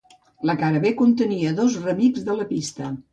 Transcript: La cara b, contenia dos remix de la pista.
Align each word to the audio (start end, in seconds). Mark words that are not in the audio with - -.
La 0.49 0.53
cara 0.61 0.79
b, 0.85 0.91
contenia 1.01 1.51
dos 1.59 1.75
remix 1.83 2.25
de 2.31 2.39
la 2.41 2.49
pista. 2.53 2.91